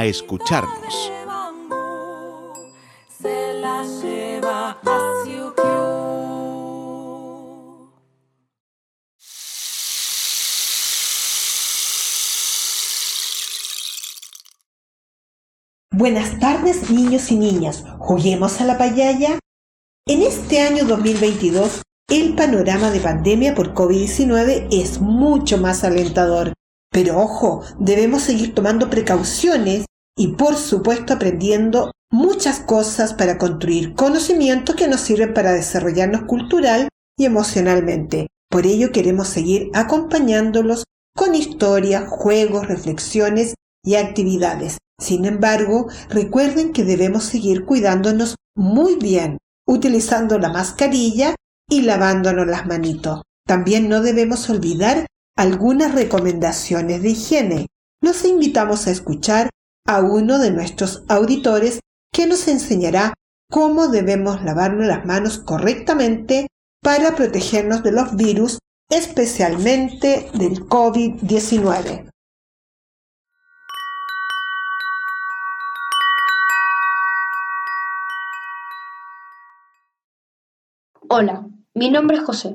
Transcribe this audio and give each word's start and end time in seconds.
escucharnos. 0.00 1.12
Buenas 15.94 16.40
tardes 16.40 16.90
niños 16.90 17.30
y 17.30 17.36
niñas, 17.36 17.84
juguemos 17.98 18.60
a 18.60 18.64
la 18.64 18.78
payaya. 18.78 19.38
En 20.08 20.22
este 20.22 20.60
año 20.60 20.84
2022, 20.84 21.82
el 22.08 22.34
panorama 22.34 22.90
de 22.90 22.98
pandemia 22.98 23.54
por 23.54 23.72
COVID-19 23.74 24.68
es 24.72 25.00
mucho 25.00 25.58
más 25.58 25.84
alentador. 25.84 26.54
Pero 26.92 27.18
ojo, 27.18 27.62
debemos 27.78 28.22
seguir 28.22 28.54
tomando 28.54 28.90
precauciones 28.90 29.86
y 30.16 30.28
por 30.28 30.56
supuesto 30.56 31.14
aprendiendo 31.14 31.90
muchas 32.10 32.60
cosas 32.60 33.14
para 33.14 33.38
construir 33.38 33.94
conocimientos 33.94 34.76
que 34.76 34.86
nos 34.86 35.00
sirven 35.00 35.32
para 35.32 35.52
desarrollarnos 35.52 36.24
cultural 36.24 36.88
y 37.18 37.24
emocionalmente. 37.24 38.28
Por 38.50 38.66
ello 38.66 38.92
queremos 38.92 39.28
seguir 39.28 39.70
acompañándolos 39.72 40.84
con 41.16 41.34
historias, 41.34 42.08
juegos, 42.08 42.68
reflexiones 42.68 43.54
y 43.82 43.94
actividades. 43.94 44.76
Sin 45.00 45.24
embargo, 45.24 45.88
recuerden 46.10 46.72
que 46.72 46.84
debemos 46.84 47.24
seguir 47.24 47.64
cuidándonos 47.64 48.36
muy 48.54 48.96
bien, 48.96 49.38
utilizando 49.66 50.38
la 50.38 50.50
mascarilla 50.50 51.34
y 51.68 51.80
lavándonos 51.82 52.46
las 52.46 52.66
manitos. 52.66 53.22
También 53.46 53.88
no 53.88 54.02
debemos 54.02 54.48
olvidar 54.50 55.06
algunas 55.36 55.94
recomendaciones 55.94 57.02
de 57.02 57.10
higiene. 57.10 57.66
Los 58.00 58.24
invitamos 58.24 58.86
a 58.86 58.90
escuchar 58.90 59.50
a 59.86 60.00
uno 60.00 60.38
de 60.38 60.50
nuestros 60.50 61.04
auditores 61.08 61.80
que 62.12 62.26
nos 62.26 62.46
enseñará 62.48 63.14
cómo 63.50 63.88
debemos 63.88 64.42
lavarnos 64.42 64.86
las 64.86 65.04
manos 65.04 65.38
correctamente 65.38 66.46
para 66.82 67.14
protegernos 67.14 67.82
de 67.82 67.92
los 67.92 68.16
virus, 68.16 68.58
especialmente 68.90 70.30
del 70.34 70.66
COVID-19. 70.66 72.10
Hola, 81.08 81.46
mi 81.74 81.90
nombre 81.90 82.16
es 82.16 82.24
José. 82.24 82.54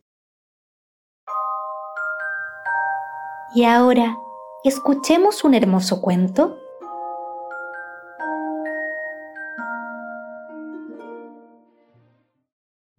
Y 3.53 3.65
ahora, 3.65 4.17
escuchemos 4.63 5.43
un 5.43 5.53
hermoso 5.53 6.01
cuento. 6.01 6.57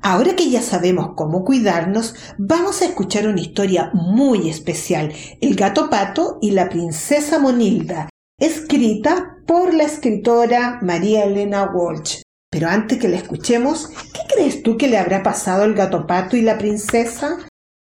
Ahora 0.03 0.37
que 0.37 0.51
ya 0.51 0.61
sabemos 0.61 1.13
cómo 1.17 1.43
cuidarnos, 1.43 2.15
vamos 2.37 2.83
a 2.83 2.85
escuchar 2.85 3.29
una 3.29 3.41
historia 3.41 3.93
muy 3.95 4.51
especial, 4.51 5.15
El 5.41 5.55
gato 5.57 5.89
pato 5.89 6.37
y 6.43 6.51
la 6.51 6.69
princesa 6.69 7.39
Monilda, 7.39 8.11
escrita 8.39 9.39
por 9.47 9.73
la 9.73 9.85
escritora 9.85 10.81
María 10.83 11.25
Elena 11.25 11.71
Walsh. 11.73 12.21
Pero 12.51 12.69
antes 12.69 12.99
que 12.99 13.09
la 13.09 13.17
escuchemos, 13.17 13.89
¿qué 13.89 14.21
crees 14.35 14.63
tú 14.63 14.77
que 14.77 14.89
le 14.89 14.99
habrá 14.99 15.23
pasado 15.23 15.63
al 15.63 15.73
gato 15.73 16.07
pato 16.07 16.37
y 16.37 16.43
la 16.43 16.59
princesa? 16.59 17.39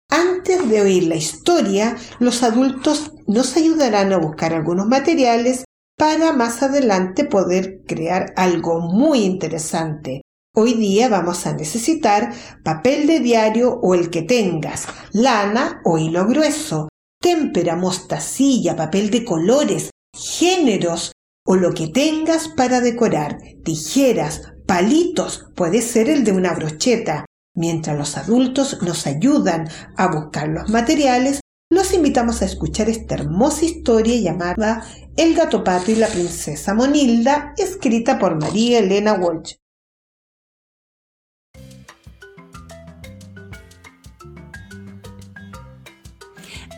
Antes 0.08 0.68
de 0.68 0.80
oír 0.80 1.04
la 1.04 1.16
historia, 1.16 1.96
los 2.20 2.42
adultos 2.42 3.12
nos 3.26 3.56
ayudarán 3.56 4.12
a 4.12 4.18
buscar 4.18 4.54
algunos 4.54 4.86
materiales 4.86 5.64
para 5.98 6.32
más 6.32 6.62
adelante 6.62 7.24
poder 7.24 7.82
crear 7.86 8.32
algo 8.36 8.80
muy 8.80 9.24
interesante. 9.24 10.22
Hoy 10.54 10.74
día 10.74 11.08
vamos 11.08 11.46
a 11.46 11.52
necesitar 11.52 12.32
papel 12.62 13.06
de 13.06 13.20
diario 13.20 13.78
o 13.82 13.94
el 13.94 14.08
que 14.10 14.22
tengas, 14.22 14.86
lana 15.12 15.80
o 15.84 15.98
hilo 15.98 16.26
grueso, 16.26 16.88
témpera, 17.20 17.76
mostacilla, 17.76 18.76
papel 18.76 19.10
de 19.10 19.24
colores, 19.24 19.90
géneros 20.14 21.12
o 21.44 21.56
lo 21.56 21.74
que 21.74 21.88
tengas 21.88 22.48
para 22.48 22.80
decorar, 22.80 23.38
tijeras, 23.64 24.42
palitos, 24.66 25.46
puede 25.54 25.82
ser 25.82 26.08
el 26.08 26.24
de 26.24 26.32
una 26.32 26.54
brocheta, 26.54 27.25
Mientras 27.56 27.96
los 27.96 28.18
adultos 28.18 28.82
nos 28.82 29.06
ayudan 29.06 29.66
a 29.96 30.08
buscar 30.08 30.46
los 30.48 30.68
materiales, 30.68 31.40
los 31.70 31.94
invitamos 31.94 32.42
a 32.42 32.44
escuchar 32.44 32.90
esta 32.90 33.14
hermosa 33.14 33.64
historia 33.64 34.14
llamada 34.20 34.86
El 35.16 35.34
gato 35.34 35.64
pato 35.64 35.90
y 35.90 35.94
la 35.94 36.06
princesa 36.08 36.74
Monilda, 36.74 37.54
escrita 37.56 38.18
por 38.18 38.38
María 38.38 38.80
Elena 38.80 39.14
Walsh. 39.14 39.54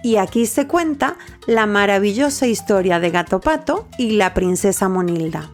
Y 0.04 0.16
aquí 0.16 0.46
se 0.46 0.68
cuenta 0.68 1.16
la 1.48 1.66
maravillosa 1.66 2.46
historia 2.46 3.00
de 3.00 3.10
Gato 3.10 3.40
Pato 3.40 3.88
y 3.98 4.12
la 4.12 4.32
princesa 4.32 4.88
Monilda. 4.88 5.50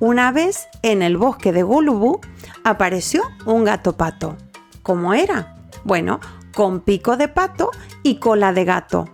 Una 0.00 0.32
vez 0.32 0.66
en 0.82 1.02
el 1.02 1.18
bosque 1.18 1.52
de 1.52 1.62
Gulubú 1.62 2.20
apareció 2.64 3.22
un 3.44 3.64
gato 3.64 3.96
pato. 3.96 4.36
¿Cómo 4.82 5.14
era? 5.14 5.54
Bueno, 5.84 6.20
con 6.54 6.80
pico 6.80 7.16
de 7.16 7.28
pato 7.28 7.70
y 8.02 8.16
cola 8.16 8.52
de 8.52 8.64
gato, 8.64 9.08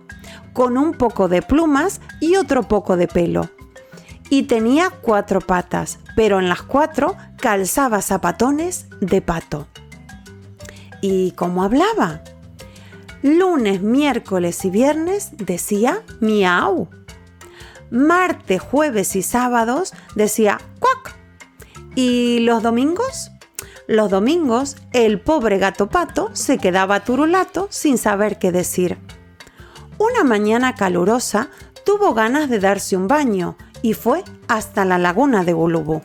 con 0.53 0.77
un 0.77 0.93
poco 0.93 1.27
de 1.27 1.41
plumas 1.41 2.01
y 2.19 2.37
otro 2.37 2.63
poco 2.63 2.97
de 2.97 3.07
pelo. 3.07 3.49
Y 4.29 4.43
tenía 4.43 4.89
cuatro 4.89 5.41
patas, 5.41 5.99
pero 6.15 6.39
en 6.39 6.47
las 6.47 6.61
cuatro 6.61 7.17
calzaba 7.37 8.01
zapatones 8.01 8.87
de 9.01 9.21
pato. 9.21 9.67
¿Y 11.01 11.31
cómo 11.31 11.63
hablaba? 11.63 12.21
Lunes, 13.21 13.81
miércoles 13.81 14.63
y 14.65 14.69
viernes 14.69 15.31
decía 15.37 16.03
miau. 16.21 16.89
Martes, 17.89 18.61
jueves 18.61 19.15
y 19.17 19.21
sábados 19.21 19.93
decía 20.15 20.59
cuac. 20.79 21.15
¿Y 21.95 22.39
los 22.39 22.63
domingos? 22.63 23.31
Los 23.87 24.09
domingos, 24.09 24.77
el 24.93 25.19
pobre 25.19 25.57
gato 25.57 25.89
pato 25.89 26.29
se 26.33 26.57
quedaba 26.57 27.03
turulato 27.03 27.67
sin 27.69 27.97
saber 27.97 28.39
qué 28.39 28.51
decir. 28.51 28.97
Una 29.97 30.23
mañana 30.23 30.75
calurosa 30.75 31.49
tuvo 31.85 32.13
ganas 32.13 32.49
de 32.49 32.59
darse 32.59 32.95
un 32.95 33.07
baño 33.07 33.57
y 33.81 33.93
fue 33.93 34.23
hasta 34.47 34.85
la 34.85 34.97
laguna 34.97 35.43
de 35.43 35.53
Gulubú. 35.53 36.01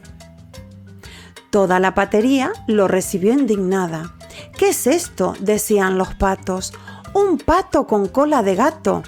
Toda 1.50 1.78
la 1.80 1.94
patería 1.94 2.52
lo 2.66 2.88
recibió 2.88 3.32
indignada. 3.32 4.14
¿Qué 4.58 4.70
es 4.70 4.86
esto? 4.86 5.34
decían 5.40 5.96
los 5.96 6.14
patos. 6.14 6.72
Un 7.14 7.38
pato 7.38 7.86
con 7.86 8.08
cola 8.08 8.42
de 8.42 8.54
gato. 8.54 9.02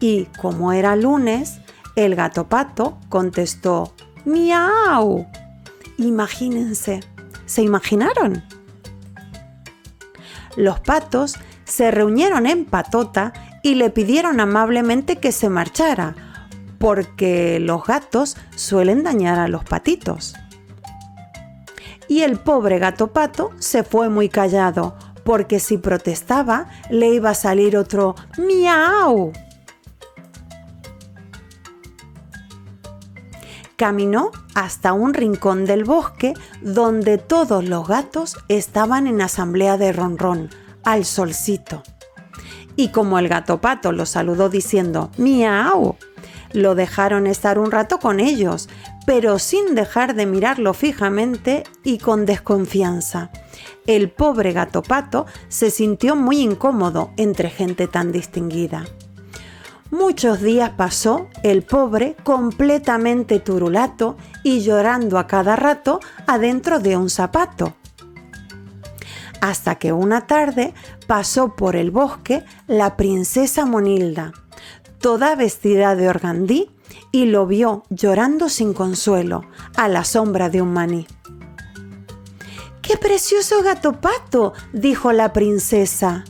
Y 0.00 0.24
como 0.40 0.72
era 0.72 0.96
lunes, 0.96 1.60
el 1.94 2.14
gato 2.14 2.48
pato 2.48 2.98
contestó, 3.08 3.94
¡Miau! 4.24 5.26
Imagínense, 5.98 7.00
¿se 7.46 7.62
imaginaron? 7.62 8.44
Los 10.56 10.80
patos 10.80 11.36
se 11.64 11.90
reunieron 11.90 12.46
en 12.46 12.64
patota 12.64 13.32
y 13.62 13.74
le 13.74 13.90
pidieron 13.90 14.40
amablemente 14.40 15.16
que 15.16 15.32
se 15.32 15.48
marchara, 15.48 16.14
porque 16.78 17.58
los 17.60 17.84
gatos 17.84 18.36
suelen 18.54 19.02
dañar 19.02 19.38
a 19.38 19.48
los 19.48 19.64
patitos. 19.64 20.34
Y 22.08 22.22
el 22.22 22.38
pobre 22.38 22.78
gato 22.78 23.08
pato 23.08 23.50
se 23.58 23.82
fue 23.82 24.08
muy 24.08 24.28
callado, 24.28 24.96
porque 25.24 25.58
si 25.58 25.76
protestaba 25.76 26.68
le 26.88 27.08
iba 27.08 27.30
a 27.30 27.34
salir 27.34 27.76
otro 27.76 28.14
miau. 28.38 29.32
Caminó 33.76 34.30
hasta 34.54 34.94
un 34.94 35.12
rincón 35.12 35.66
del 35.66 35.84
bosque 35.84 36.32
donde 36.62 37.18
todos 37.18 37.64
los 37.64 37.86
gatos 37.86 38.36
estaban 38.48 39.06
en 39.06 39.20
asamblea 39.20 39.76
de 39.76 39.92
ronrón, 39.92 40.48
al 40.82 41.04
solcito. 41.04 41.82
Y 42.74 42.88
como 42.88 43.18
el 43.18 43.28
gato 43.28 43.60
pato 43.60 43.92
lo 43.92 44.06
saludó 44.06 44.48
diciendo 44.48 45.10
miau, 45.18 45.96
lo 46.52 46.74
dejaron 46.74 47.26
estar 47.26 47.58
un 47.58 47.70
rato 47.70 47.98
con 47.98 48.18
ellos, 48.18 48.68
pero 49.04 49.38
sin 49.38 49.74
dejar 49.74 50.14
de 50.14 50.24
mirarlo 50.24 50.72
fijamente 50.72 51.64
y 51.84 51.98
con 51.98 52.24
desconfianza. 52.24 53.30
El 53.86 54.10
pobre 54.10 54.52
gato 54.52 54.82
pato 54.82 55.26
se 55.48 55.70
sintió 55.70 56.16
muy 56.16 56.40
incómodo 56.40 57.10
entre 57.16 57.50
gente 57.50 57.88
tan 57.88 58.10
distinguida. 58.10 58.86
Muchos 59.90 60.40
días 60.40 60.70
pasó 60.70 61.28
el 61.42 61.62
pobre 61.62 62.16
completamente 62.24 63.38
turulato 63.38 64.16
y 64.42 64.60
llorando 64.60 65.18
a 65.18 65.26
cada 65.26 65.54
rato 65.54 66.00
adentro 66.26 66.80
de 66.80 66.96
un 66.96 67.08
zapato. 67.08 67.74
Hasta 69.40 69.76
que 69.76 69.92
una 69.92 70.26
tarde 70.26 70.74
pasó 71.06 71.54
por 71.54 71.76
el 71.76 71.92
bosque 71.92 72.44
la 72.66 72.96
princesa 72.96 73.64
Monilda, 73.64 74.32
toda 74.98 75.36
vestida 75.36 75.94
de 75.94 76.08
organdí, 76.08 76.70
y 77.12 77.26
lo 77.26 77.46
vio 77.46 77.84
llorando 77.88 78.48
sin 78.48 78.74
consuelo 78.74 79.44
a 79.76 79.88
la 79.88 80.04
sombra 80.04 80.50
de 80.50 80.62
un 80.62 80.72
maní. 80.72 81.06
¡Qué 82.82 82.96
precioso 82.96 83.62
gato 83.62 84.00
pato! 84.00 84.52
dijo 84.72 85.12
la 85.12 85.32
princesa. 85.32 86.24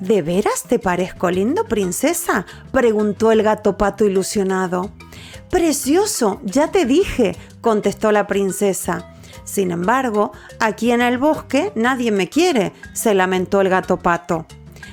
¿De 0.00 0.22
veras 0.22 0.64
te 0.66 0.78
parezco 0.78 1.30
lindo, 1.30 1.64
princesa? 1.64 2.46
preguntó 2.72 3.32
el 3.32 3.42
gato 3.42 3.76
pato 3.76 4.06
ilusionado. 4.06 4.90
Precioso, 5.50 6.40
ya 6.42 6.70
te 6.70 6.86
dije, 6.86 7.36
contestó 7.60 8.10
la 8.10 8.26
princesa. 8.26 9.12
Sin 9.44 9.70
embargo, 9.70 10.32
aquí 10.58 10.90
en 10.90 11.02
el 11.02 11.18
bosque 11.18 11.72
nadie 11.74 12.12
me 12.12 12.30
quiere, 12.30 12.72
se 12.94 13.12
lamentó 13.12 13.60
el 13.60 13.68
gato 13.68 13.98
pato. 13.98 14.46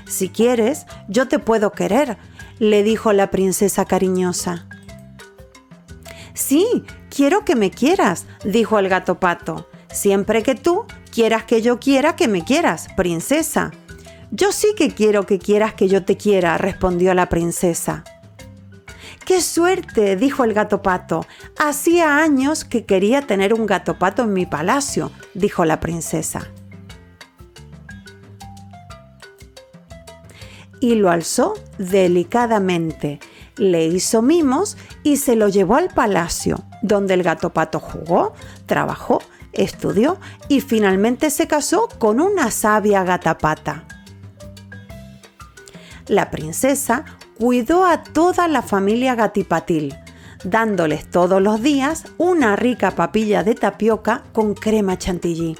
Si 0.07 0.27
quieres, 0.27 0.85
yo 1.07 1.29
te 1.29 1.39
puedo 1.39 1.71
querer, 1.71 2.17
le 2.59 2.83
dijo 2.83 3.13
la 3.13 3.31
princesa 3.31 3.85
cariñosa. 3.85 4.67
Sí, 6.33 6.83
quiero 7.09 7.45
que 7.45 7.55
me 7.55 7.71
quieras, 7.71 8.25
dijo 8.43 8.77
el 8.77 8.89
gato 8.89 9.19
pato, 9.19 9.69
siempre 9.89 10.43
que 10.43 10.55
tú 10.55 10.85
quieras 11.13 11.45
que 11.45 11.61
yo 11.61 11.79
quiera 11.79 12.15
que 12.15 12.27
me 12.27 12.43
quieras, 12.43 12.87
princesa. 12.97 13.71
Yo 14.31 14.51
sí 14.51 14.73
que 14.75 14.93
quiero 14.93 15.25
que 15.25 15.39
quieras 15.39 15.73
que 15.73 15.87
yo 15.87 16.03
te 16.03 16.17
quiera, 16.17 16.57
respondió 16.57 17.13
la 17.13 17.29
princesa. 17.29 18.03
¡Qué 19.25 19.41
suerte! 19.41 20.17
dijo 20.17 20.43
el 20.43 20.53
gato 20.53 20.81
pato. 20.81 21.25
Hacía 21.57 22.17
años 22.17 22.65
que 22.65 22.85
quería 22.85 23.21
tener 23.21 23.53
un 23.53 23.65
gato 23.65 23.97
pato 23.97 24.23
en 24.23 24.33
mi 24.33 24.45
palacio, 24.45 25.11
dijo 25.33 25.63
la 25.63 25.79
princesa. 25.79 26.49
Y 30.81 30.95
lo 30.95 31.09
alzó 31.09 31.53
delicadamente, 31.77 33.19
le 33.55 33.85
hizo 33.85 34.21
mimos 34.21 34.77
y 35.03 35.17
se 35.17 35.37
lo 35.37 35.47
llevó 35.47 35.75
al 35.75 35.87
palacio, 35.87 36.65
donde 36.81 37.13
el 37.13 37.23
gato 37.23 37.51
pato 37.53 37.79
jugó, 37.79 38.33
trabajó, 38.65 39.21
estudió 39.53 40.19
y 40.49 40.59
finalmente 40.59 41.29
se 41.29 41.47
casó 41.47 41.87
con 41.97 42.19
una 42.19 42.51
sabia 42.51 43.03
gata 43.03 43.37
pata 43.37 43.85
la 46.07 46.31
princesa 46.31 47.05
cuidó 47.37 47.85
a 47.85 48.03
toda 48.03 48.47
la 48.47 48.61
familia 48.61 49.15
Gatipatil, 49.15 49.95
dándoles 50.43 51.09
todos 51.09 51.41
los 51.41 51.61
días 51.61 52.05
una 52.17 52.55
rica 52.55 52.91
papilla 52.91 53.43
de 53.43 53.55
tapioca 53.55 54.23
con 54.33 54.53
crema 54.53 54.97
chantilly. 54.97 55.57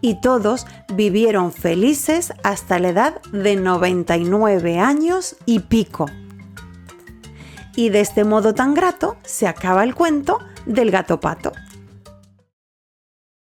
Y 0.00 0.20
todos 0.20 0.66
vivieron 0.92 1.52
felices 1.52 2.34
hasta 2.42 2.78
la 2.78 2.90
edad 2.90 3.22
de 3.32 3.56
99 3.56 4.78
años 4.78 5.36
y 5.46 5.60
pico. 5.60 6.06
Y 7.74 7.88
de 7.88 8.00
este 8.00 8.24
modo 8.24 8.54
tan 8.54 8.74
grato 8.74 9.16
se 9.22 9.48
acaba 9.48 9.82
el 9.82 9.94
cuento 9.94 10.38
del 10.66 10.90
gato 10.90 11.20
pato. 11.20 11.52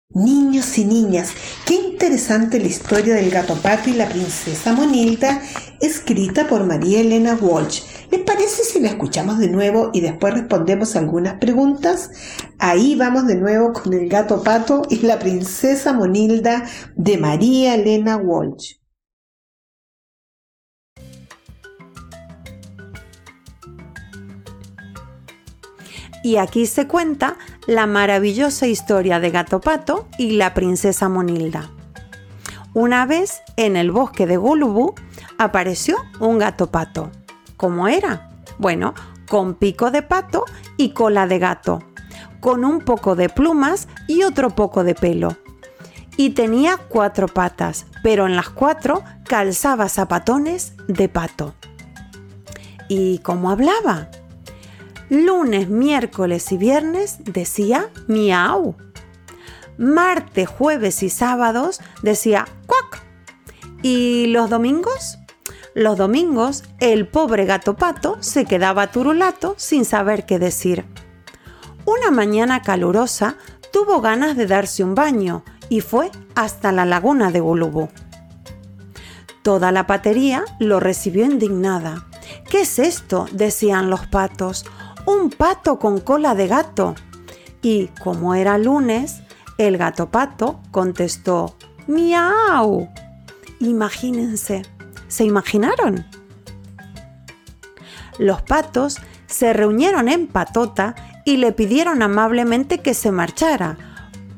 Niños 0.09 0.77
y 0.77 0.85
niñas, 0.85 1.33
qué 1.65 1.92
interesante 2.03 2.59
la 2.59 2.67
historia 2.67 3.15
del 3.15 3.31
gato 3.31 3.55
pato 3.55 3.89
y 3.89 3.93
la 3.93 4.09
princesa 4.09 4.73
Monilda, 4.73 5.41
escrita 5.79 6.49
por 6.49 6.65
María 6.65 6.99
Elena 6.99 7.37
Walsh. 7.39 7.81
¿Les 8.11 8.19
parece 8.23 8.65
si 8.65 8.81
la 8.81 8.89
escuchamos 8.89 9.39
de 9.39 9.47
nuevo 9.47 9.89
y 9.93 10.01
después 10.01 10.33
respondemos 10.33 10.97
algunas 10.97 11.35
preguntas? 11.35 12.11
Ahí 12.59 12.95
vamos 12.95 13.25
de 13.25 13.35
nuevo 13.35 13.71
con 13.71 13.93
el 13.93 14.09
gato 14.09 14.43
pato 14.43 14.81
y 14.89 14.97
la 14.97 15.17
princesa 15.17 15.93
Monilda 15.93 16.65
de 16.97 17.17
María 17.17 17.75
Elena 17.75 18.17
Walsh. 18.17 18.73
Y 26.21 26.35
aquí 26.35 26.65
se 26.65 26.85
cuenta 26.85 27.37
la 27.65 27.87
maravillosa 27.87 28.67
historia 28.67 29.21
de 29.21 29.29
Gato 29.29 29.61
Pato 29.61 30.09
y 30.17 30.31
la 30.31 30.53
princesa 30.53 31.07
Monilda. 31.07 31.71
Una 32.73 33.05
vez 33.05 33.43
en 33.55 33.75
el 33.75 33.91
bosque 33.91 34.25
de 34.25 34.37
Gulubú 34.37 34.95
apareció 35.37 35.97
un 36.19 36.39
gato 36.39 36.71
pato. 36.71 37.11
¿Cómo 37.55 37.87
era? 37.87 38.31
Bueno, 38.57 38.95
con 39.29 39.53
pico 39.53 39.91
de 39.91 40.01
pato 40.01 40.43
y 40.75 40.89
cola 40.89 41.27
de 41.27 41.37
gato, 41.37 41.83
con 42.39 42.65
un 42.65 42.79
poco 42.79 43.15
de 43.15 43.29
plumas 43.29 43.87
y 44.07 44.23
otro 44.23 44.49
poco 44.49 44.83
de 44.83 44.95
pelo. 44.95 45.37
Y 46.17 46.31
tenía 46.31 46.77
cuatro 46.77 47.27
patas, 47.27 47.85
pero 48.01 48.25
en 48.25 48.35
las 48.35 48.49
cuatro 48.49 49.03
calzaba 49.27 49.87
zapatones 49.87 50.73
de 50.87 51.09
pato. 51.09 51.53
¿Y 52.89 53.19
cómo 53.19 53.51
hablaba? 53.51 54.09
Lunes, 55.09 55.69
miércoles 55.69 56.51
y 56.51 56.57
viernes 56.57 57.19
decía 57.23 57.89
miau. 58.07 58.75
Martes, 59.77 60.47
jueves 60.47 61.03
y 61.03 61.09
sábados 61.09 61.81
decía 62.01 62.47
cuac. 62.65 63.03
¿Y 63.81 64.27
los 64.27 64.49
domingos? 64.49 65.17
Los 65.73 65.97
domingos 65.97 66.63
el 66.79 67.07
pobre 67.07 67.45
gato 67.45 67.75
pato 67.75 68.17
se 68.19 68.45
quedaba 68.45 68.91
turulato 68.91 69.55
sin 69.57 69.85
saber 69.85 70.25
qué 70.25 70.39
decir. 70.39 70.85
Una 71.85 72.11
mañana 72.11 72.61
calurosa 72.61 73.35
tuvo 73.71 73.99
ganas 74.01 74.37
de 74.37 74.47
darse 74.47 74.83
un 74.83 74.95
baño 74.95 75.43
y 75.69 75.81
fue 75.81 76.11
hasta 76.35 76.71
la 76.71 76.85
laguna 76.85 77.31
de 77.31 77.39
Gulubú. 77.39 77.89
Toda 79.41 79.71
la 79.71 79.87
patería 79.87 80.45
lo 80.59 80.79
recibió 80.79 81.25
indignada. 81.25 82.07
¿Qué 82.49 82.61
es 82.61 82.79
esto? 82.79 83.27
decían 83.31 83.89
los 83.89 84.07
patos 84.07 84.65
un 85.05 85.29
pato 85.29 85.79
con 85.79 85.99
cola 85.99 86.35
de 86.35 86.47
gato. 86.47 86.95
Y 87.61 87.87
como 88.01 88.35
era 88.35 88.57
lunes, 88.57 89.22
el 89.57 89.77
gato 89.77 90.09
pato 90.09 90.61
contestó, 90.71 91.55
¡Miau! 91.87 92.89
Imagínense, 93.59 94.63
¿se 95.07 95.23
imaginaron? 95.23 96.05
Los 98.17 98.41
patos 98.41 98.97
se 99.25 99.53
reunieron 99.53 100.09
en 100.09 100.27
patota 100.27 100.95
y 101.25 101.37
le 101.37 101.51
pidieron 101.51 102.01
amablemente 102.01 102.79
que 102.79 102.93
se 102.93 103.11
marchara, 103.11 103.77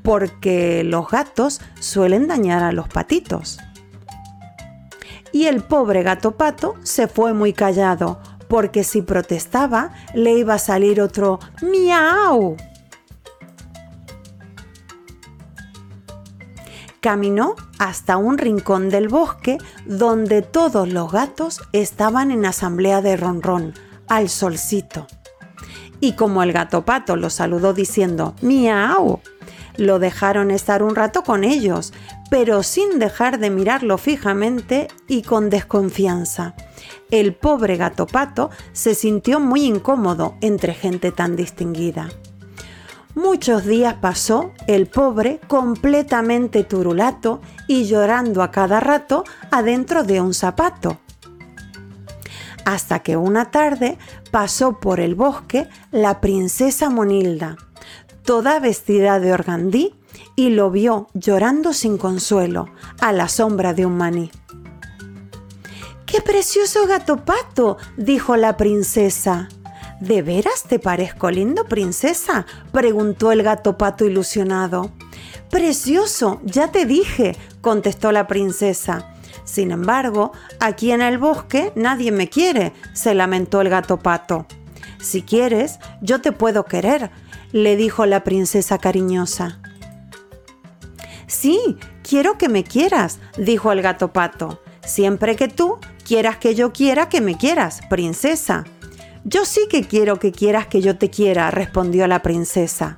porque 0.04 0.84
los 0.84 1.10
gatos 1.10 1.62
suelen 1.80 2.28
dañar 2.28 2.64
a 2.64 2.72
los 2.72 2.88
patitos. 2.88 3.60
Y 5.32 5.48
el 5.48 5.64
pobre 5.64 6.04
gato 6.04 6.38
pato 6.38 6.76
se 6.84 7.08
fue 7.08 7.34
muy 7.34 7.52
callado, 7.52 8.22
porque 8.48 8.84
si 8.84 9.02
protestaba 9.02 9.92
le 10.14 10.38
iba 10.38 10.54
a 10.54 10.60
salir 10.60 11.02
otro 11.02 11.40
miau. 11.62 12.56
Caminó 17.06 17.54
hasta 17.78 18.18
un 18.18 18.40
rincón 18.40 18.90
del 18.90 19.10
bosque 19.10 19.60
donde 19.86 20.42
todos 20.42 20.92
los 20.92 21.12
gatos 21.12 21.62
estaban 21.72 22.32
en 22.32 22.48
asamblea 22.48 23.04
de 23.04 23.16
ronrón, 23.16 23.76
al 24.08 24.28
solcito. 24.28 25.06
Y 26.00 26.14
como 26.14 26.42
el 26.42 26.52
gato 26.52 26.84
pato 26.84 27.16
lo 27.16 27.30
saludó 27.30 27.76
diciendo 27.76 28.34
miau, 28.42 29.20
lo 29.78 30.00
dejaron 30.00 30.50
estar 30.50 30.82
un 30.82 30.96
rato 30.96 31.22
con 31.22 31.44
ellos, 31.44 31.94
pero 32.32 32.64
sin 32.64 32.98
dejar 32.98 33.38
de 33.38 33.52
mirarlo 33.52 34.00
fijamente 34.00 34.88
y 35.08 35.22
con 35.22 35.52
desconfianza. 35.52 36.56
El 37.12 37.36
pobre 37.36 37.78
gato 37.78 38.08
pato 38.08 38.50
se 38.74 38.96
sintió 38.96 39.40
muy 39.40 39.66
incómodo 39.66 40.38
entre 40.42 40.74
gente 40.74 41.12
tan 41.12 41.36
distinguida. 41.36 42.10
Muchos 43.16 43.64
días 43.66 43.96
pasó 44.02 44.52
el 44.68 44.88
pobre 44.88 45.40
completamente 45.48 46.66
turulato 46.66 47.40
y 47.66 47.86
llorando 47.86 48.44
a 48.44 48.52
cada 48.52 48.82
rato 48.82 49.24
adentro 49.52 50.04
de 50.04 50.20
un 50.20 50.34
zapato. 50.34 51.00
Hasta 52.66 53.00
que 53.00 53.16
una 53.16 53.52
tarde 53.52 53.98
pasó 54.32 54.82
por 54.82 55.00
el 55.00 55.16
bosque 55.16 55.70
la 55.92 56.20
princesa 56.20 56.90
Monilda, 56.90 57.56
toda 58.24 58.60
vestida 58.60 59.22
de 59.22 59.32
organdí, 59.32 59.96
y 60.36 60.50
lo 60.50 60.70
vio 60.70 61.08
llorando 61.14 61.72
sin 61.72 61.98
consuelo 61.98 62.68
a 63.00 63.14
la 63.14 63.30
sombra 63.30 63.74
de 63.74 63.86
un 63.86 63.96
maní. 63.96 64.32
¡Qué 66.06 66.20
precioso 66.22 66.86
gato 66.86 67.24
pato! 67.24 67.78
dijo 67.96 68.36
la 68.36 68.58
princesa. 68.58 69.48
¿De 70.00 70.22
veras 70.22 70.64
te 70.64 70.78
parezco 70.78 71.32
lindo, 71.32 71.66
princesa? 71.66 72.46
preguntó 72.72 73.32
el 73.32 73.44
gato 73.44 73.78
pato 73.78 74.06
ilusionado. 74.06 74.92
Precioso, 75.50 76.42
ya 76.44 76.72
te 76.72 76.86
dije, 76.86 77.36
contestó 77.62 78.12
la 78.12 78.28
princesa. 78.28 79.14
Sin 79.46 79.72
embargo, 79.72 80.34
aquí 80.60 80.92
en 80.92 81.02
el 81.02 81.18
bosque 81.18 81.72
nadie 81.76 82.12
me 82.12 82.30
quiere, 82.30 82.74
se 82.94 83.14
lamentó 83.14 83.62
el 83.62 83.70
gato 83.70 83.98
pato. 83.98 84.48
Si 85.00 85.22
quieres, 85.22 85.80
yo 86.02 86.20
te 86.20 86.32
puedo 86.32 86.66
querer, 86.66 87.12
le 87.52 87.78
dijo 87.78 88.06
la 88.06 88.24
princesa 88.24 88.80
cariñosa. 88.80 89.60
Sí, 91.28 91.78
quiero 92.04 92.38
que 92.38 92.50
me 92.50 92.64
quieras, 92.64 93.20
dijo 93.38 93.72
el 93.72 93.82
gato 93.82 94.12
pato, 94.12 94.62
siempre 94.84 95.36
que 95.36 95.48
tú 95.48 95.78
quieras 96.06 96.38
que 96.38 96.54
yo 96.54 96.74
quiera 96.74 97.08
que 97.08 97.22
me 97.22 97.38
quieras, 97.38 97.82
princesa. 97.90 98.66
Yo 99.28 99.44
sí 99.44 99.62
que 99.68 99.84
quiero 99.88 100.20
que 100.20 100.32
quieras 100.32 100.68
que 100.68 100.82
yo 100.82 101.00
te 101.00 101.10
quiera, 101.10 101.50
respondió 101.50 102.06
la 102.06 102.22
princesa. 102.22 102.96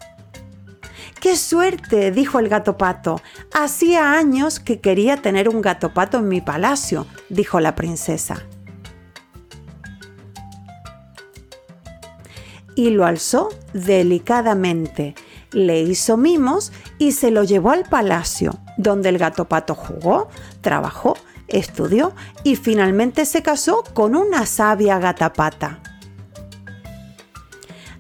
¡Qué 1.22 1.38
suerte! 1.38 2.12
dijo 2.12 2.40
el 2.40 2.50
gato 2.50 2.78
pato. 2.78 3.22
Hacía 3.54 4.12
años 4.12 4.60
que 4.60 4.82
quería 4.82 5.22
tener 5.22 5.48
un 5.48 5.62
gato 5.62 5.94
pato 5.94 6.18
en 6.18 6.28
mi 6.28 6.42
palacio, 6.42 7.08
dijo 7.30 7.62
la 7.62 7.76
princesa. 7.76 8.46
Y 12.76 12.90
lo 12.90 13.06
alzó 13.06 13.48
delicadamente, 13.72 15.16
le 15.54 15.80
hizo 15.80 16.18
mimos 16.18 16.74
y 17.00 17.14
se 17.14 17.32
lo 17.32 17.46
llevó 17.46 17.72
al 17.72 17.86
palacio, 17.86 18.60
donde 18.76 19.08
el 19.08 19.18
gato 19.18 19.46
pato 19.46 19.76
jugó, 19.76 20.28
trabajó, 20.60 21.16
estudió 21.48 22.14
y 22.44 22.58
finalmente 22.58 23.26
se 23.26 23.42
casó 23.42 23.86
con 23.94 24.14
una 24.14 24.46
sabia 24.46 25.00
gata 25.00 25.32
pata 25.32 25.80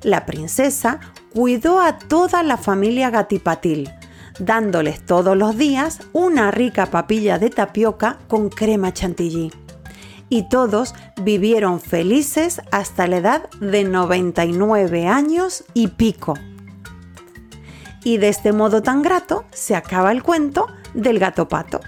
la 0.03 0.25
princesa 0.25 0.99
cuidó 1.33 1.79
a 1.79 1.97
toda 1.97 2.43
la 2.43 2.57
familia 2.57 3.09
Gatipatil, 3.09 3.91
dándoles 4.39 5.05
todos 5.05 5.37
los 5.37 5.57
días 5.57 5.99
una 6.13 6.51
rica 6.51 6.87
papilla 6.87 7.39
de 7.39 7.49
tapioca 7.49 8.19
con 8.27 8.49
crema 8.49 8.93
chantilly. 8.93 9.51
Y 10.29 10.49
todos 10.49 10.93
vivieron 11.21 11.79
felices 11.79 12.61
hasta 12.71 13.07
la 13.07 13.17
edad 13.17 13.49
de 13.61 13.83
99 13.85 15.07
años 15.07 15.63
y 15.73 15.87
pico. 15.87 16.33
Y 18.03 18.17
de 18.17 18.29
este 18.29 18.51
modo 18.51 18.81
tan 18.81 19.01
grato 19.01 19.45
se 19.51 19.75
acaba 19.75 20.11
el 20.11 20.23
cuento 20.23 20.67
del 20.93 21.19
gato 21.19 21.47
pato. 21.47 21.79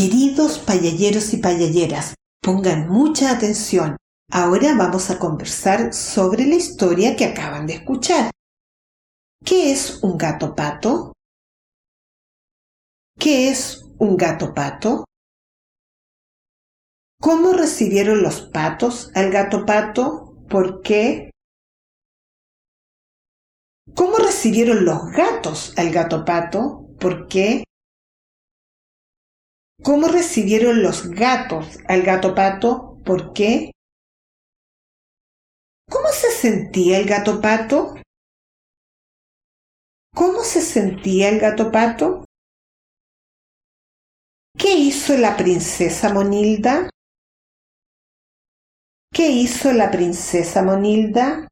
Queridos 0.00 0.58
payalleros 0.60 1.34
y 1.34 1.36
payalleras, 1.36 2.14
pongan 2.40 2.88
mucha 2.88 3.30
atención. 3.30 3.98
Ahora 4.32 4.74
vamos 4.74 5.10
a 5.10 5.18
conversar 5.18 5.92
sobre 5.92 6.46
la 6.46 6.54
historia 6.54 7.16
que 7.16 7.26
acaban 7.26 7.66
de 7.66 7.74
escuchar. 7.74 8.30
¿Qué 9.44 9.72
es 9.72 10.02
un 10.02 10.16
gato 10.16 10.54
pato? 10.54 11.12
¿Qué 13.18 13.50
es 13.50 13.84
un 13.98 14.16
gato 14.16 14.54
pato? 14.54 15.04
¿Cómo 17.20 17.52
recibieron 17.52 18.22
los 18.22 18.40
patos 18.40 19.10
al 19.14 19.30
gato 19.30 19.66
pato? 19.66 20.34
¿Por 20.48 20.80
qué? 20.80 21.30
¿Cómo 23.94 24.16
recibieron 24.16 24.86
los 24.86 25.10
gatos 25.12 25.74
al 25.76 25.90
gato 25.90 26.24
pato? 26.24 26.86
¿Por 26.98 27.28
qué? 27.28 27.64
¿Cómo 29.82 30.08
recibieron 30.08 30.82
los 30.82 31.08
gatos 31.08 31.78
al 31.88 32.02
gato 32.02 32.34
pato? 32.34 32.98
¿Por 33.04 33.32
qué? 33.32 33.70
¿Cómo 35.88 36.08
se 36.08 36.30
sentía 36.30 36.98
el 36.98 37.08
gato 37.08 37.40
pato? 37.40 37.94
¿Cómo 40.14 40.42
se 40.42 40.60
sentía 40.60 41.30
el 41.30 41.40
gato 41.40 41.72
pato? 41.72 42.24
¿Qué 44.58 44.74
hizo 44.74 45.16
la 45.16 45.36
princesa 45.38 46.12
Monilda? 46.12 46.90
¿Qué 49.10 49.30
hizo 49.30 49.72
la 49.72 49.90
princesa 49.90 50.62
Monilda? 50.62 51.48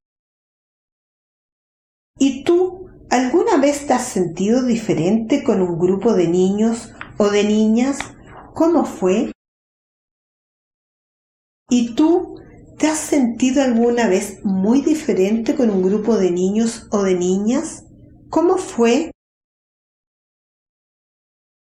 ¿Y 2.18 2.44
tú 2.44 2.90
alguna 3.10 3.56
vez 3.56 3.86
te 3.86 3.94
has 3.94 4.06
sentido 4.06 4.64
diferente 4.66 5.42
con 5.42 5.62
un 5.62 5.78
grupo 5.78 6.12
de 6.12 6.28
niños 6.28 6.92
o 7.16 7.30
de 7.30 7.44
niñas 7.44 7.98
¿Cómo 8.58 8.84
fue? 8.84 9.30
¿Y 11.70 11.94
tú 11.94 12.40
te 12.76 12.88
has 12.88 12.98
sentido 12.98 13.62
alguna 13.62 14.08
vez 14.08 14.44
muy 14.44 14.80
diferente 14.80 15.54
con 15.54 15.70
un 15.70 15.80
grupo 15.80 16.16
de 16.16 16.32
niños 16.32 16.88
o 16.90 17.04
de 17.04 17.14
niñas? 17.14 17.84
¿Cómo 18.30 18.56
fue? 18.56 19.12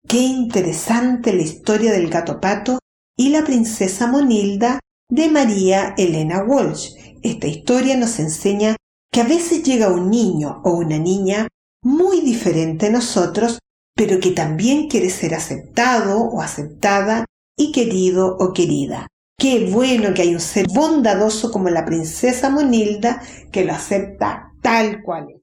Qué 0.08 0.20
interesante 0.20 1.34
la 1.34 1.42
historia 1.42 1.92
del 1.92 2.12
gato 2.12 2.40
pato 2.40 2.78
y 3.18 3.30
la 3.30 3.44
princesa 3.44 4.06
Monilda 4.06 4.80
de 5.10 5.32
María 5.32 5.96
Elena 5.98 6.44
Walsh. 6.44 6.94
Esta 7.24 7.48
historia 7.48 7.98
nos 7.98 8.20
enseña 8.20 8.76
que 9.12 9.22
a 9.22 9.28
veces 9.28 9.64
llega 9.64 9.92
un 9.92 10.12
niño 10.12 10.62
o 10.64 10.74
una 10.74 11.00
niña 11.00 11.48
muy 11.84 12.22
diferente 12.22 12.86
a 12.86 12.92
nosotros 12.92 13.58
pero 13.96 14.20
que 14.20 14.32
también 14.32 14.88
quiere 14.90 15.10
ser 15.10 15.36
aceptado 15.36 16.22
o 16.22 16.42
aceptada 16.42 17.26
y 17.58 17.72
querido 17.72 18.38
o 18.40 18.54
querida. 18.54 19.08
Qué 19.38 19.70
bueno 19.72 20.14
que 20.14 20.24
hay 20.24 20.34
un 20.34 20.40
ser 20.40 20.68
bondadoso 20.74 21.52
como 21.52 21.70
la 21.70 21.86
princesa 21.86 22.50
Monilda 22.50 23.22
que 23.52 23.66
lo 23.66 23.74
acepta 23.74 24.54
tal 24.62 25.04
cual 25.04 25.28
es. 25.30 25.42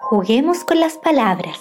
Juguemos 0.00 0.62
con 0.64 0.78
las 0.78 0.98
palabras. 0.98 1.58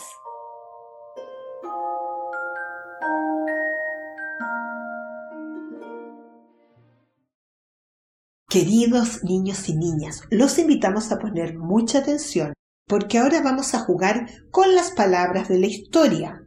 Queridos 8.47 9.23
niños 9.23 9.67
y 9.67 9.75
niñas, 9.75 10.21
los 10.29 10.59
invitamos 10.59 11.11
a 11.11 11.17
poner 11.17 11.57
mucha 11.57 11.99
atención 11.99 12.53
porque 12.87 13.17
ahora 13.17 13.41
vamos 13.41 13.73
a 13.73 13.79
jugar 13.79 14.29
con 14.51 14.75
las 14.75 14.91
palabras 14.91 15.47
de 15.47 15.59
la 15.59 15.67
historia. 15.67 16.41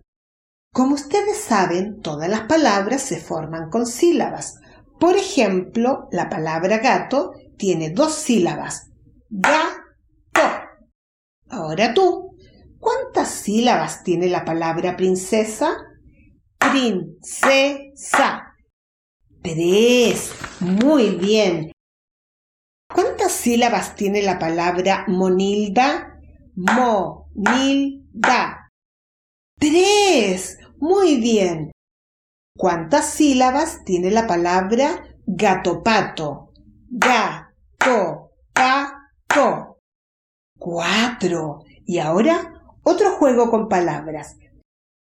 Como 0.73 0.95
ustedes 0.95 1.39
saben, 1.39 2.01
todas 2.01 2.29
las 2.29 2.43
palabras 2.43 3.03
se 3.03 3.21
forman 3.21 3.71
con 3.71 3.87
sílabas. 3.87 4.61
Por 5.01 5.17
ejemplo, 5.17 6.09
la 6.13 6.29
palabra 6.29 6.79
gato 6.79 7.33
tiene 7.57 7.91
dos 7.91 8.15
sílabas. 8.15 8.91
Gato. 9.31 9.79
Ahora 11.49 11.95
tú, 11.95 12.37
¿cuántas 12.79 13.29
sílabas 13.29 14.03
tiene 14.03 14.29
la 14.29 14.45
palabra 14.45 14.97
princesa? 14.97 15.77
Princesa. 16.59 18.43
Tres. 19.43 20.33
Muy 20.61 21.11
bien. 21.11 21.73
¿Cuántas 22.93 23.33
sílabas 23.33 23.97
tiene 23.97 24.23
la 24.23 24.39
palabra 24.39 25.05
monilda? 25.09 26.08
Mo-nil-da. 26.59 28.43
Tres. 29.61 30.59
Muy 30.79 31.21
bien. 31.21 31.71
¿Cuántas 32.57 33.11
sílabas 33.11 33.85
tiene 33.85 34.11
la 34.11 34.27
palabra 34.27 35.05
gatopato? 35.25 36.53
Gato, 36.91 38.33
pato. 38.53 39.79
Cuatro. 40.59 41.61
Y 41.85 41.99
ahora 41.99 42.55
otro 42.83 43.13
juego 43.13 43.51
con 43.51 43.69
palabras. 43.69 44.37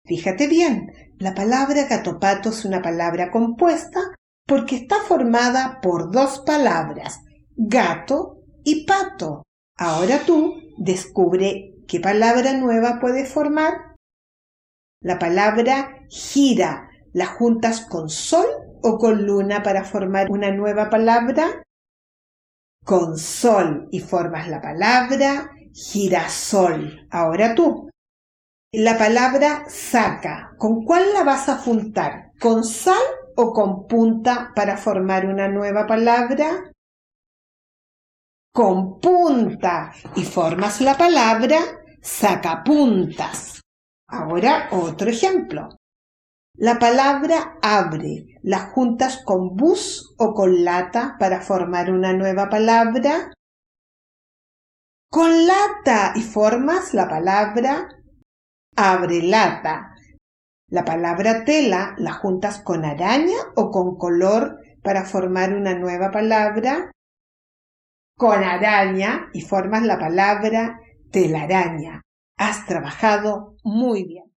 Fíjate 0.05 0.47
bien, 0.47 0.93
la 1.19 1.35
palabra 1.35 1.85
gatopato 1.87 2.49
es 2.49 2.63
una 2.63 2.81
palabra 2.81 3.29
compuesta 3.29 3.99
porque 4.47 4.77
está 4.77 5.01
formada 5.01 5.79
por 5.81 6.11
dos 6.11 6.39
palabras, 6.45 7.19
gato 7.57 8.37
y 8.63 8.85
pato. 8.85 9.43
Ahora 9.81 10.19
tú 10.27 10.61
descubre 10.77 11.73
qué 11.87 11.99
palabra 11.99 12.53
nueva 12.53 12.99
puedes 13.01 13.33
formar. 13.33 13.95
La 15.01 15.17
palabra 15.17 16.05
gira, 16.07 16.87
¿la 17.13 17.25
juntas 17.25 17.87
con 17.89 18.07
sol 18.07 18.45
o 18.83 18.99
con 18.99 19.25
luna 19.25 19.63
para 19.63 19.83
formar 19.83 20.29
una 20.29 20.51
nueva 20.51 20.91
palabra? 20.91 21.63
Con 22.85 23.17
sol 23.17 23.87
y 23.91 24.01
formas 24.01 24.47
la 24.49 24.61
palabra 24.61 25.49
girasol. 25.73 27.07
Ahora 27.09 27.55
tú. 27.55 27.89
La 28.71 28.99
palabra 28.99 29.65
saca, 29.67 30.51
¿con 30.59 30.85
cuál 30.85 31.11
la 31.11 31.23
vas 31.23 31.49
a 31.49 31.57
juntar? 31.57 32.33
¿Con 32.39 32.63
sal 32.63 33.01
o 33.35 33.51
con 33.51 33.87
punta 33.87 34.51
para 34.55 34.77
formar 34.77 35.25
una 35.25 35.47
nueva 35.47 35.87
palabra? 35.87 36.70
Con 38.53 38.99
punta 38.99 39.93
y 40.15 40.23
formas 40.25 40.81
la 40.81 40.97
palabra 40.97 41.57
sacapuntas. 42.01 43.61
Ahora 44.09 44.67
otro 44.71 45.09
ejemplo. 45.09 45.69
La 46.57 46.77
palabra 46.77 47.57
abre, 47.61 48.25
¿la 48.43 48.59
juntas 48.59 49.23
con 49.23 49.55
bus 49.55 50.13
o 50.17 50.33
con 50.33 50.65
lata 50.65 51.15
para 51.17 51.39
formar 51.39 51.91
una 51.91 52.11
nueva 52.11 52.49
palabra? 52.49 53.31
Con 55.09 55.47
lata 55.47 56.11
y 56.15 56.21
formas 56.21 56.93
la 56.93 57.07
palabra 57.07 57.87
abre 58.75 59.23
lata. 59.23 59.95
La 60.67 60.83
palabra 60.83 61.45
tela 61.45 61.95
la 61.97 62.11
juntas 62.13 62.61
con 62.61 62.83
araña 62.83 63.37
o 63.55 63.71
con 63.71 63.97
color 63.97 64.59
para 64.83 65.05
formar 65.05 65.53
una 65.53 65.73
nueva 65.73 66.11
palabra. 66.11 66.91
Con 68.21 68.43
araña 68.43 69.31
y 69.33 69.41
formas 69.41 69.81
la 69.81 69.97
palabra 69.97 70.79
telaraña. 71.11 72.03
Has 72.37 72.67
trabajado 72.67 73.55
muy 73.63 74.03
bien. 74.03 74.31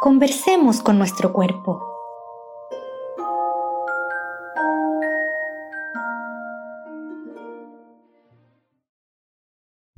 Conversemos 0.00 0.82
con 0.82 0.98
nuestro 0.98 1.32
cuerpo. 1.32 1.95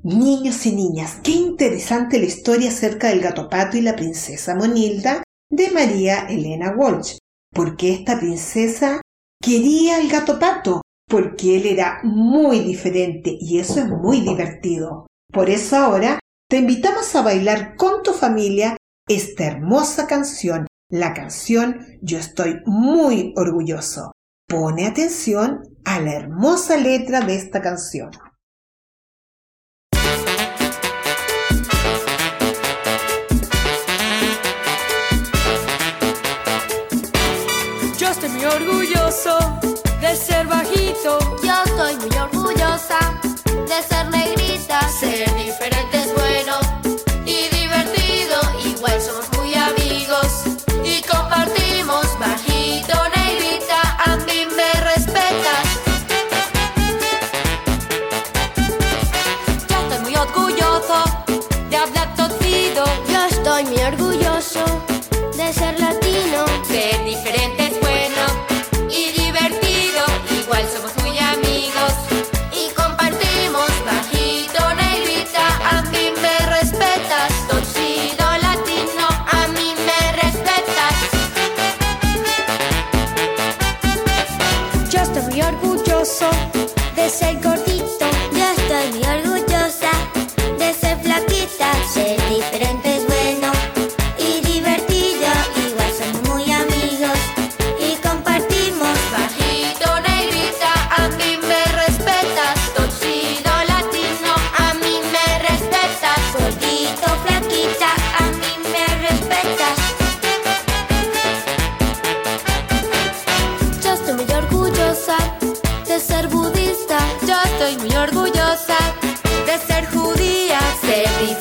Niños 0.08 0.64
y 0.64 0.74
niñas, 0.74 1.20
qué 1.22 1.32
interesante 1.32 2.18
la 2.18 2.24
historia 2.24 2.70
acerca 2.70 3.08
del 3.08 3.20
gato 3.20 3.50
pato 3.50 3.76
y 3.76 3.82
la 3.82 3.94
princesa 3.94 4.54
Monilda 4.54 5.22
de 5.50 5.70
María 5.70 6.20
Elena 6.30 6.74
Walsh. 6.74 7.18
Porque 7.52 7.92
esta 7.92 8.18
princesa 8.18 9.02
quería 9.38 9.96
al 9.96 10.08
gato 10.08 10.38
pato, 10.38 10.80
porque 11.06 11.58
él 11.58 11.66
era 11.66 12.00
muy 12.04 12.60
diferente 12.60 13.36
y 13.38 13.58
eso 13.58 13.80
es 13.80 13.88
muy 13.90 14.22
divertido. 14.22 15.06
Por 15.30 15.50
eso 15.50 15.76
ahora 15.76 16.18
te 16.48 16.56
invitamos 16.56 17.14
a 17.14 17.20
bailar 17.20 17.76
con 17.76 18.02
tu 18.02 18.14
familia 18.14 18.78
esta 19.06 19.44
hermosa 19.44 20.06
canción, 20.06 20.66
la 20.90 21.12
canción 21.12 21.84
Yo 22.00 22.16
estoy 22.16 22.62
muy 22.64 23.34
orgulloso. 23.36 24.12
Pone 24.48 24.86
atención 24.86 25.64
a 25.84 26.00
la 26.00 26.14
hermosa 26.14 26.78
letra 26.78 27.20
de 27.20 27.34
esta 27.34 27.60
canción. 27.60 28.10
Orgulloso 39.08 39.38
de 40.00 40.14
ser 40.16 40.46
bajito. 40.46 41.18
Yo 41.42 41.54
estoy 41.64 41.96
muy 41.96 42.18
orgullosa 42.18 42.98
de 43.44 43.82
ser 43.82 44.08
negrita. 44.10 44.80
Ser 45.00 45.34
diferente 45.34 45.87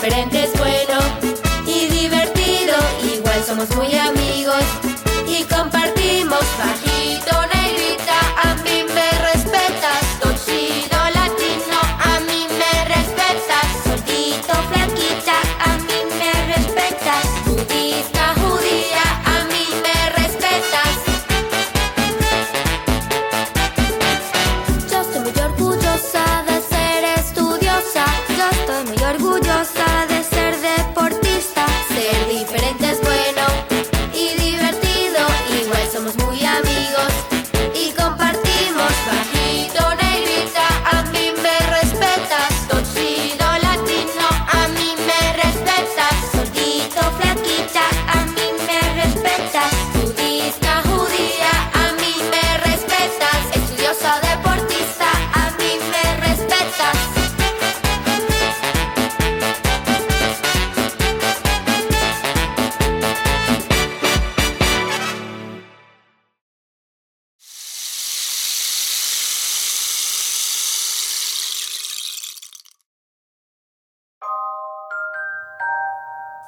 diferente 0.07 0.36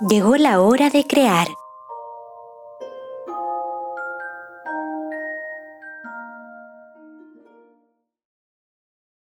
Llegó 0.10 0.38
la 0.38 0.60
hora 0.60 0.90
de 0.90 1.06
crear. 1.06 1.50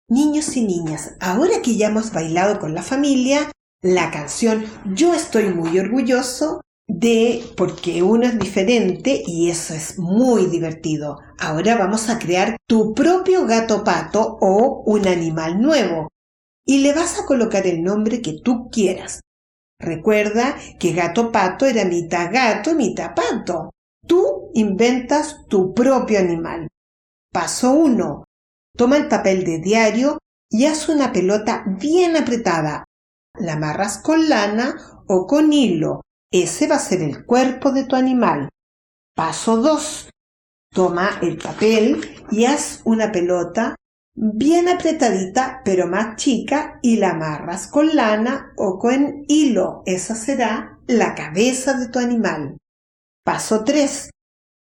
Niños 0.09 0.57
y 0.57 0.65
niñas, 0.65 1.17
ahora 1.21 1.61
que 1.63 1.77
ya 1.77 1.89
hemos 1.89 2.15
bailado 2.15 2.59
con 2.59 2.75
la 2.75 2.83
familia, 2.83 3.53
la 3.83 4.11
canción 4.11 4.65
Yo 4.95 5.13
estoy 5.13 5.53
muy 5.53 5.79
orgulloso 5.79 6.63
de 6.89 7.45
porque 7.59 8.03
uno 8.03 8.25
es 8.25 8.39
diferente 8.39 9.23
y 9.27 9.51
eso 9.51 9.75
es 9.75 9.99
muy 9.99 10.47
divertido. 10.47 11.19
Ahora 11.39 11.77
vamos 11.77 12.09
a 12.09 12.19
crear 12.19 12.57
tu 12.67 12.95
propio 12.95 13.45
gato 13.45 13.85
pato 13.85 14.39
o 14.41 14.83
un 14.87 15.07
animal 15.07 15.61
nuevo 15.61 16.09
y 16.65 16.79
le 16.79 16.95
vas 16.95 17.21
a 17.21 17.27
colocar 17.27 17.67
el 17.67 17.83
nombre 17.83 18.23
que 18.23 18.39
tú 18.43 18.71
quieras. 18.71 19.21
Recuerda 19.81 20.57
que 20.79 20.93
gato 20.93 21.33
pato 21.33 21.65
era 21.65 21.87
mitad 21.87 22.31
gato, 22.31 22.75
mitad 22.75 23.15
pato. 23.15 23.71
Tú 24.07 24.51
inventas 24.55 25.47
tu 25.49 25.73
propio 25.73 26.19
animal. 26.19 26.69
Paso 27.33 27.73
1. 27.73 28.25
Toma 28.77 28.97
el 28.99 29.09
papel 29.09 29.43
de 29.45 29.59
diario 29.59 30.19
y 30.51 30.67
haz 30.67 30.89
una 30.91 31.13
pelota 31.13 31.65
bien 31.67 32.17
apretada. 32.17 32.85
La 33.39 33.55
amarras 33.55 34.03
con 34.03 34.29
lana 34.29 35.03
o 35.07 35.27
con 35.27 35.53
hilo. 35.53 36.03
Ese 36.31 36.69
va 36.69 36.77
a 36.77 36.81
ser 36.81 37.01
el 37.01 37.25
cuerpo 37.25 37.73
de 37.73 37.85
tu 37.85 37.97
animal. 37.97 38.51
Paso 39.17 39.57
2. 39.57 40.11
Toma 40.73 41.19
el 41.23 41.39
papel 41.39 42.25
y 42.31 42.45
haz 42.45 42.83
una 42.85 43.11
pelota 43.11 43.77
bien 44.23 44.69
apretadita 44.69 45.63
pero 45.65 45.87
más 45.87 46.17
chica 46.17 46.79
y 46.83 46.97
la 46.97 47.13
amarras 47.13 47.67
con 47.67 47.97
lana 47.97 48.53
o 48.57 48.79
con 48.79 49.25
hilo. 49.29 49.83
Esa 49.87 50.15
será 50.15 50.79
la 50.87 51.15
cabeza 51.15 51.75
de 51.79 51.89
tu 51.89 51.99
animal. 51.99 52.59
Paso 53.25 53.65
3. 53.65 54.11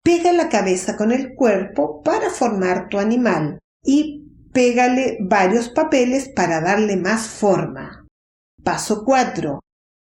Pega 0.03 0.31
la 0.31 0.47
cabeza 0.47 0.95
con 0.95 1.11
el 1.11 1.35
cuerpo 1.35 2.01
para 2.01 2.29
formar 2.29 2.87
tu 2.87 2.97
animal 2.97 3.59
y 3.83 4.25
pégale 4.53 5.17
varios 5.19 5.67
papeles 5.69 6.29
para 6.29 6.61
darle 6.61 6.95
más 6.95 7.27
forma. 7.27 8.07
Paso 8.63 9.03
4. 9.03 9.59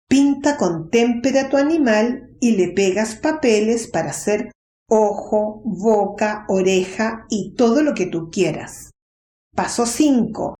Pinta 0.08 0.56
con 0.56 0.88
témpera 0.88 1.50
tu 1.50 1.58
animal 1.58 2.30
y 2.40 2.56
le 2.56 2.68
pegas 2.68 3.16
papeles 3.16 3.88
para 3.88 4.10
hacer 4.10 4.50
ojo, 4.88 5.60
boca, 5.64 6.46
oreja 6.48 7.26
y 7.28 7.54
todo 7.54 7.82
lo 7.82 7.92
que 7.92 8.06
tú 8.06 8.30
quieras. 8.30 8.90
Paso 9.56 9.86
5. 9.86 10.54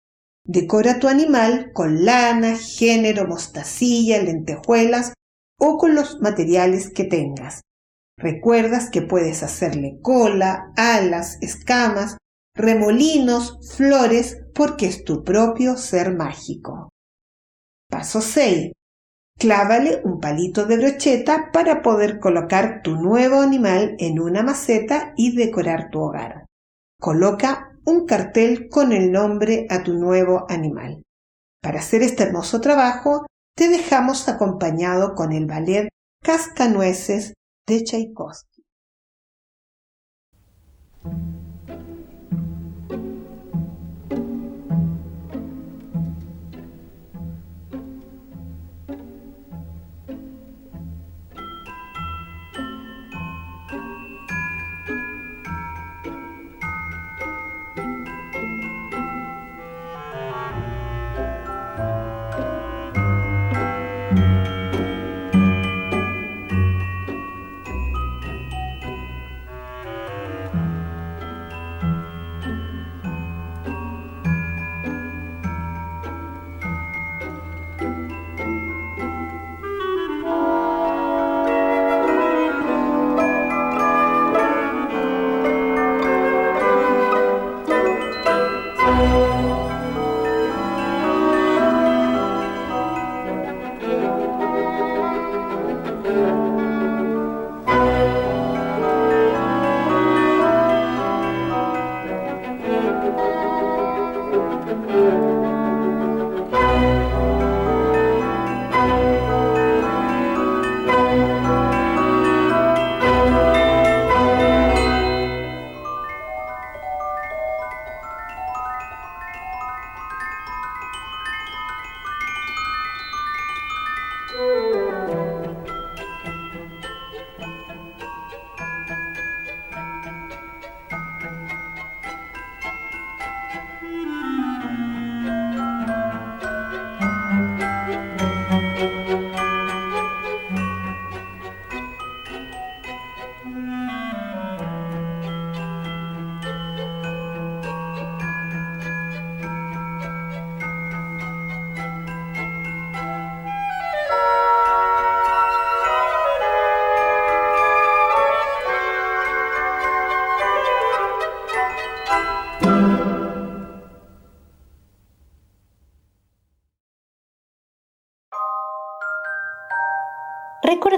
Decora 0.47 0.99
tu 0.99 1.07
animal 1.07 1.71
con 1.75 2.07
lana, 2.07 2.57
género, 2.57 3.29
mostacilla, 3.29 4.23
lentejuelas 4.23 5.13
o 5.61 5.77
con 5.77 5.95
los 5.95 6.23
materiales 6.23 6.91
que 6.91 7.05
tengas. 7.05 7.61
Recuerdas 8.19 8.89
que 8.89 9.03
puedes 9.03 9.43
hacerle 9.43 9.99
cola, 10.01 10.73
alas, 10.77 11.37
escamas 11.43 12.17
remolinos, 12.55 13.59
flores, 13.77 14.39
porque 14.55 14.87
es 14.87 15.05
tu 15.05 15.23
propio 15.23 15.77
ser 15.77 16.17
mágico. 16.17 16.89
Paso 17.91 18.23
6. 18.23 18.73
Clávale 19.39 20.01
un 20.05 20.21
palito 20.21 20.65
de 20.65 20.79
brocheta 20.79 21.51
para 21.53 21.83
poder 21.83 22.19
colocar 22.19 22.81
tu 22.83 22.97
nuevo 22.97 23.43
animal 23.43 23.95
en 23.99 24.19
una 24.19 24.43
maceta 24.43 25.13
y 25.19 25.37
decorar 25.37 25.91
tu 25.91 26.01
hogar. 26.01 26.47
Coloca 26.99 27.76
un 27.87 28.05
cartel 28.05 28.69
con 28.69 28.93
el 28.93 29.13
nombre 29.13 29.67
a 29.71 29.83
tu 29.83 29.95
nuevo 29.95 30.45
animal. 30.49 31.03
Para 31.63 31.79
hacer 31.79 32.03
este 32.03 32.25
hermoso 32.25 32.61
trabajo, 32.61 33.27
te 33.57 33.69
dejamos 33.69 34.29
acompañado 34.29 35.15
con 35.15 35.33
el 35.33 35.47
ballet 35.47 35.89
Cascanueces 36.23 37.35
de 37.67 37.85
Tchaikovsky. 37.85 38.63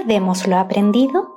Recordemos 0.09 0.47
lo 0.47 0.57
aprendido. 0.57 1.35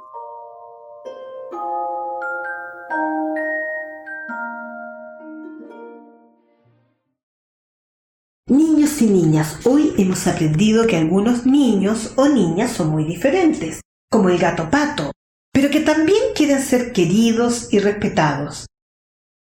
Niños 8.47 9.03
y 9.03 9.09
niñas, 9.09 9.67
hoy 9.67 9.93
hemos 9.99 10.27
aprendido 10.27 10.87
que 10.87 10.97
algunos 10.97 11.45
niños 11.45 12.15
o 12.17 12.31
niñas 12.31 12.73
son 12.73 12.89
muy 12.89 13.05
diferentes, 13.05 13.83
como 14.11 14.31
el 14.31 14.39
gato 14.39 14.71
pato, 14.71 15.13
pero 15.53 15.69
que 15.69 15.81
también 15.81 16.33
quieren 16.35 16.61
ser 16.63 16.93
queridos 16.93 17.71
y 17.75 17.79
respetados. 17.79 18.65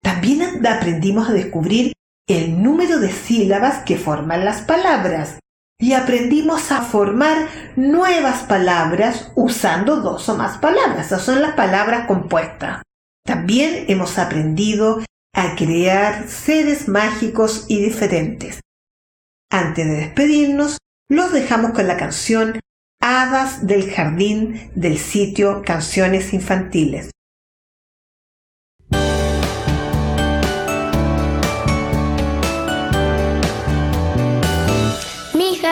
También 0.01 0.65
aprendimos 0.65 1.27
a 1.27 1.33
descubrir 1.33 1.91
el 2.29 2.63
número 2.63 2.97
de 2.99 3.11
sílabas 3.11 3.83
que 3.83 3.97
forman 3.97 4.45
las 4.45 4.61
palabras 4.61 5.39
y 5.79 5.93
aprendimos 5.93 6.71
a 6.71 6.81
formar 6.81 7.47
nuevas 7.75 8.43
palabras 8.43 9.31
usando 9.35 9.97
dos 9.97 10.27
o 10.29 10.35
más 10.35 10.57
palabras. 10.57 11.07
Esas 11.07 11.23
son 11.23 11.41
las 11.41 11.53
palabras 11.53 12.07
compuestas. 12.07 12.81
También 13.25 13.85
hemos 13.87 14.17
aprendido 14.17 15.03
a 15.33 15.55
crear 15.55 16.27
seres 16.27 16.87
mágicos 16.87 17.65
y 17.67 17.81
diferentes. 17.81 18.59
Antes 19.51 19.85
de 19.85 19.93
despedirnos, 19.93 20.77
los 21.09 21.31
dejamos 21.31 21.71
con 21.71 21.87
la 21.87 21.97
canción 21.97 22.59
Hadas 22.99 23.67
del 23.67 23.91
Jardín 23.91 24.71
del 24.73 24.97
sitio 24.97 25.61
Canciones 25.63 26.33
Infantiles. 26.33 27.11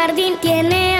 Jardín 0.05 0.37
tiene 0.39 0.94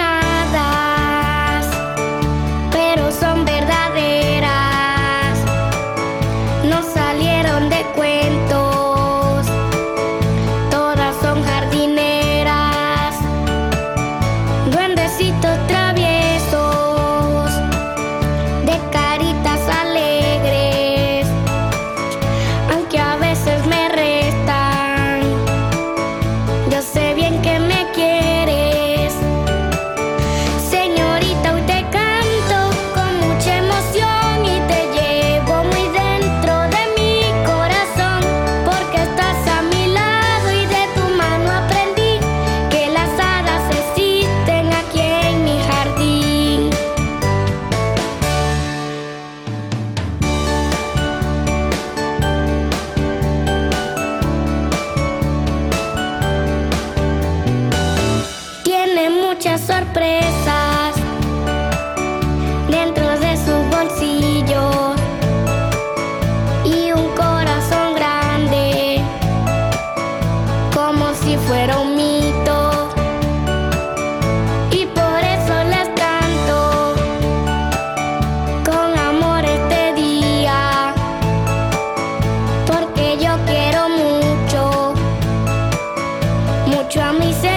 Payalleros 86.88 87.44
y 87.44 87.55